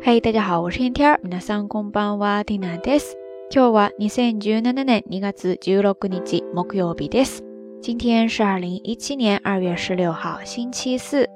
[0.00, 1.18] 嘿，大家好，我是天天。
[1.22, 3.16] 皆さんこんばんは、ティナです。
[3.50, 7.42] 今日は二千十七年二月十六日木曜日です。
[7.80, 11.28] 今天是二零一七年二月十六号，星期四。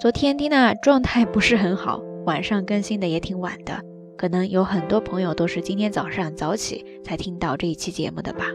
[0.00, 3.80] 昨天蒂娜状态不是很好，晚上更新的也挺晚的，
[4.16, 8.46] 可能有很多朋友都是今天早上早起才听到这一期节目的吧。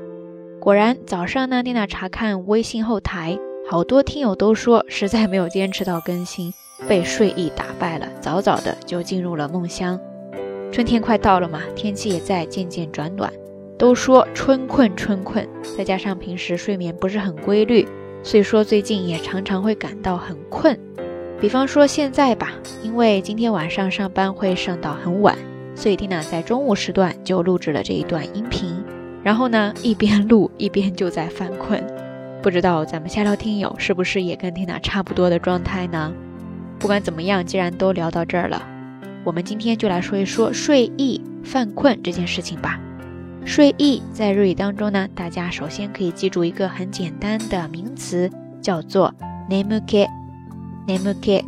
[0.60, 3.38] 果然，早上呢，蒂娜查看微信后台，
[3.70, 6.52] 好多听友都说实在没有坚持到更新。
[6.89, 9.99] 被睡意打败了，早早的就进入了梦乡。
[10.73, 13.33] 春天快到了嘛，天气也在渐渐转暖。
[13.79, 17.89] 都说春困春困，再加上平时睡眠不是很规律，
[18.23, 20.79] 所以说最近也常常会感到很困。
[21.41, 22.53] 比方说现在吧，
[22.83, 25.35] 因为今天晚上上班会上到很晚，
[25.75, 28.85] 所以蒂娜在中午时段就录制了这一段音频。
[29.23, 31.83] 然后呢，一边录一边就在犯困。
[32.43, 36.13] 不知道咱们下聊听友是不是也跟蒂娜差不多的状态呢？
[36.80, 38.62] 不管怎么样，既然都聊到这儿了，
[39.24, 42.80] 我们今天就来说一说睡意犯困这件事情吧。
[43.44, 48.30] 睡意在日语当中呢，大家首先可以记住一个很简单的名词，
[48.62, 49.14] 叫做
[49.50, 50.08] nemuke
[50.88, 51.44] nemuke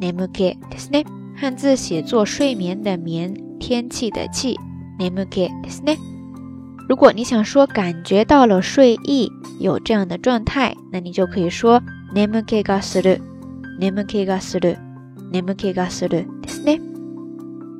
[0.00, 1.04] nemuke，ですね。
[1.36, 4.56] 汉字写作睡眠的眠，天气的气，
[4.98, 5.98] nemuke，ですね。
[6.88, 11.82] 如果你想说感觉到了睡意，有这样的状态，那你就可以说
[12.14, 13.20] nemuke ga suru。
[13.80, 14.78] 眠気がする、
[15.30, 16.80] 眠気がするですね。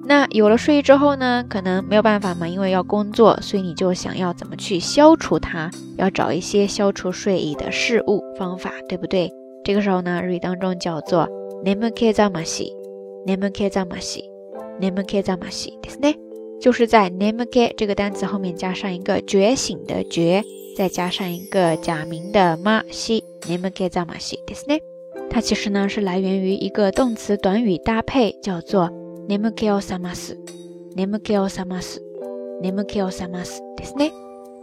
[0.09, 9.33] 那有了睡意之后呢，可能没有办法嘛，因为要工作，所以你就想要怎么去消除它，要找一些消除睡意的事物方法，对不对？
[9.65, 11.29] 这个时候呢，日语当中叫做
[11.65, 12.71] 眠気ざまし、
[13.27, 14.23] 眠気ざまし、
[14.81, 16.15] 眠気ざましですね。
[16.61, 20.45] 就是在眠気这个单词后面加上一个觉醒的觉，
[20.77, 24.90] 再加上一个假名的まし、眠気ざましですね。
[25.31, 28.91] 它其实呢是来源于一个动词短语搭配，叫做
[29.29, 34.13] nemuke o samasu，nemuke o samasu，nemuke o samasu，ですね。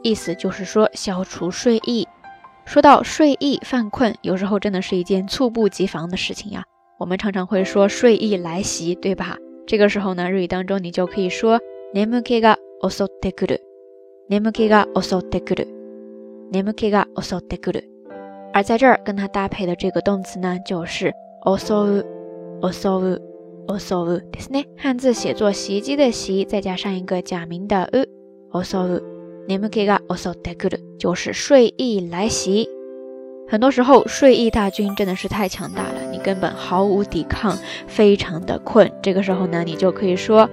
[0.03, 2.07] 意思就是说消除睡意。
[2.65, 6.63] 说到睡意犯困，有时候真的是一件猝不及防的事情呀。
[6.99, 9.37] 我们常常会说睡意来袭，对吧？
[9.67, 11.59] 这个时候呢，日语当中你就可以说
[11.93, 17.81] nemuke ga osotte kuru，nemuke ga osotte kuru，nemuke ga osotte kuru。
[18.53, 21.13] 而在这儿跟它搭配的这个动词呢，就是
[21.43, 24.65] osou，osou，osou，ですね。
[24.77, 29.01] 汉字写作袭击的袭，再加上一个假名的 u，osou。
[29.45, 32.69] 眠気が襲ってくる，就是睡意来袭。
[33.49, 38.89] 很多时候睡意大军真的是太强大了，你根本毫无抵抗，非常的困。
[39.01, 40.49] 这个时候呢，你就可以说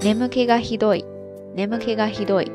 [0.00, 1.04] 眠気がひどい，
[1.54, 2.50] 眠気がひどい，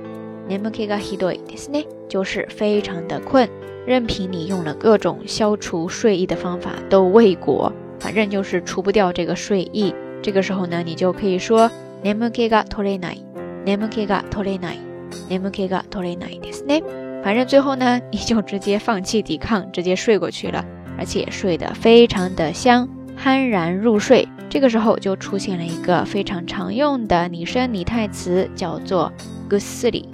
[0.47, 3.47] 眠気がひどいですね，就是非常的困。
[3.85, 9.93] 任凭你用了各种消除睡意的方法都未果，反正就是除不掉这个睡意。
[10.21, 11.69] 这个时候呢，你就可以说
[12.03, 16.81] nemuke ga torenai，nemuke ga torenai，nemuke ga torenai ですね。
[17.23, 20.65] 反正最后呢，你就直接放弃抵抗，直接睡过去了，
[20.97, 22.89] 而且睡得非常的香，
[23.23, 24.27] 酣然入睡。
[24.49, 29.11] 这个时候就出现了一个非常常用的拟声拟态词，叫做
[29.49, 30.05] gusuri，gusuri。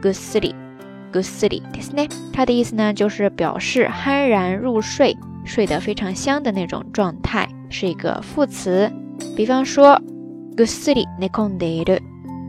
[0.00, 0.63] ぐっ
[1.22, 2.08] すりですね。
[2.32, 8.90] 它的意思呢，就是表示酣然入睡，睡得非常香的那种状态，是一个副词。
[9.36, 10.00] 比方说，
[10.56, 12.00] ぐっすり寝込んでいる，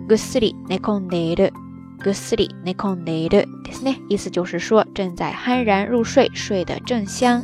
[0.08, 1.52] ぐっすり寝込んでいる，
[2.00, 3.98] ぐっすり寝込んでいるですね。
[4.10, 7.44] 意思就是说正在酣然入睡，睡得正香。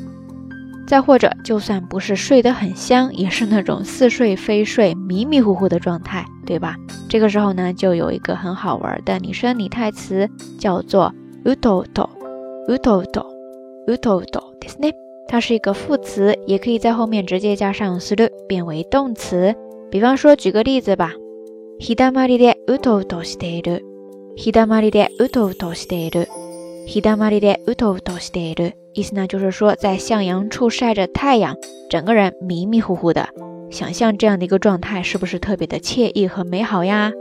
[0.87, 6.75] 再或者，就算不是睡得很香，也是那种似睡非睡、迷迷糊糊的状态，对吧？
[7.09, 10.29] 这个时候呢，就有一个很好玩的拟声拟态词，
[10.59, 11.13] 叫做
[11.43, 12.09] うとうと、
[12.67, 13.25] うとうと、
[13.87, 14.93] うとうとですね。
[15.27, 19.53] 它是一个副词，也可以在后面直接加上する，变为动词。
[19.91, 21.11] 比方说，举个例子吧。
[21.79, 23.83] ひだまりでうとうとしている。
[28.93, 29.27] ひだまりでうとうとしている。
[29.27, 29.27] ひだまりでうとうとしている。
[29.27, 31.55] 意思呢，就是说在向阳处晒着太阳，
[31.89, 33.29] 整个人迷迷糊糊的。
[33.69, 37.11] 想象这样的一个状态，是不是特别的惬意和美好呀？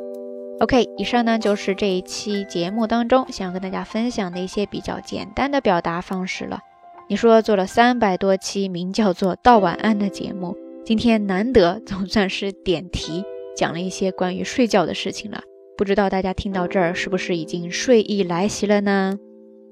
[0.61, 6.61] OK，以上呢就是这一期节目当中想要跟大家分享的一些比较简单的表达方式了。
[7.09, 13.23] 你说做了三百多期名叫做“道晚安”的节目，今天难得总算是点题
[13.55, 15.43] 讲了一些关于睡觉的事情了。
[15.77, 19.19] 不知道大家听到这儿是不是已经睡意来袭了呢？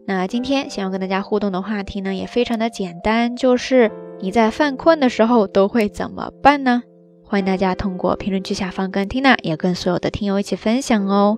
[0.10, 6.82] 那今天想要跟大家互动的话题呢，也非常的简单，就是你在犯困的时候都会怎么办呢？
[7.24, 11.38] 欢迎大家通过评论区下方跟 Tina 也跟所有的听友一起分享哦。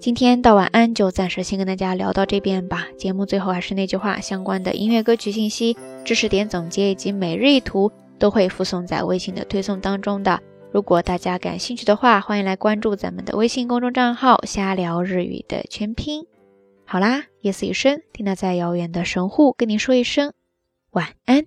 [0.00, 2.88] 今天到晚安就暂时先跟大家聊到这边吧。
[2.98, 10.40] 节目最后还是那句话，相关的音乐歌曲信息、知识点总结以及每日一图都会附送在微信的推送当中的。
[10.72, 16.26] 如果大家感兴趣的话，欢迎来关注咱们的微信公众账号“瞎聊日语”的全拼。
[16.88, 20.32] 好啦，夜色已深，听娜在遥远的神户跟您说一声
[20.90, 21.46] 晚安。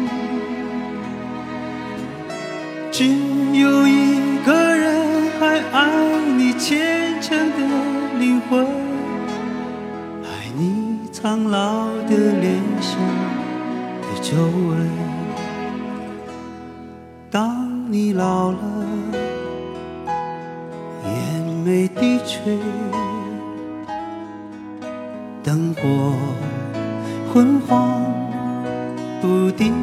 [11.21, 12.99] 苍老的脸上
[14.01, 14.89] 的皱纹。
[17.29, 18.57] 当你老了，
[21.05, 22.57] 眼眉低垂。
[25.43, 26.13] 灯火
[27.31, 28.01] 昏黄
[29.21, 29.75] 不定，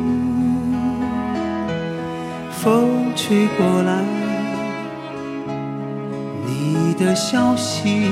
[2.51, 4.03] 风吹过来，
[6.45, 8.11] 你的消息，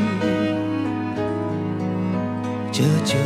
[2.79, 3.17] 这就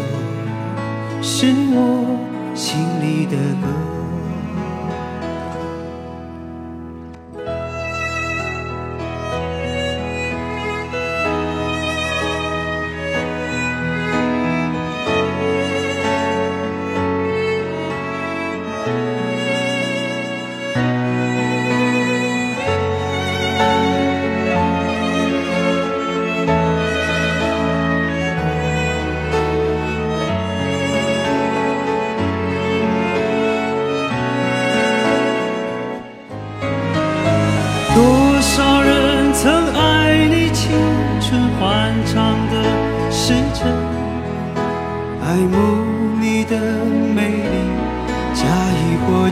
[1.21, 3.90] 是我心里的歌。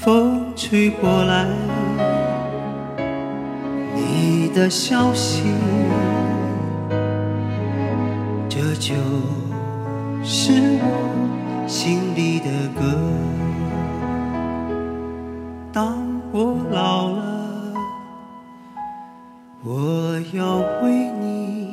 [0.00, 1.44] 风吹过来，
[3.96, 5.42] 你的消息，
[8.48, 8.94] 这就
[10.22, 12.46] 是我心里的
[12.78, 12.82] 歌。
[15.72, 15.98] 当
[16.30, 17.74] 我老了，
[19.64, 21.72] 我要为你。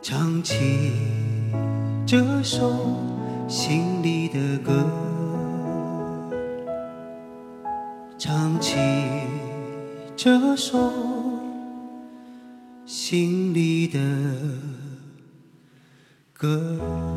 [0.00, 0.92] 唱起。
[2.06, 2.72] 这首
[3.48, 4.72] 心里的歌，
[8.56, 8.78] 唱起
[10.16, 10.90] 这首
[12.86, 13.98] 心里的
[16.32, 17.15] 歌。